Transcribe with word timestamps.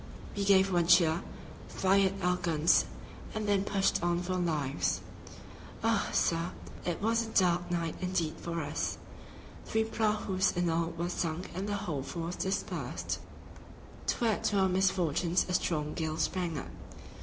We 0.35 0.43
gave 0.45 0.71
one 0.73 0.87
cheer, 0.87 1.21
fired 1.67 2.15
our 2.23 2.37
guns 2.37 2.85
and 3.35 3.47
then 3.47 3.63
pushed 3.63 4.01
on 4.01 4.23
for 4.23 4.33
our 4.33 4.39
lives. 4.39 4.99
"Ah! 5.83 6.09
sir, 6.11 6.53
it 6.83 7.03
was 7.03 7.21
a 7.21 7.29
dark 7.29 7.69
night 7.69 7.93
indeed 8.01 8.33
for 8.41 8.61
us. 8.63 8.97
Three 9.67 9.83
prahus 9.83 10.57
in 10.57 10.71
all 10.71 10.89
were 10.97 11.07
sunk 11.07 11.51
and 11.53 11.69
the 11.69 11.75
whole 11.75 12.01
force 12.01 12.35
dispersed." 12.37 13.19
To 14.07 14.25
add 14.25 14.43
to 14.45 14.57
our 14.57 14.69
misfortunes 14.69 15.45
a 15.47 15.53
strong 15.53 15.93
gale 15.93 16.17
sprang 16.17 16.57
up. 16.57 16.71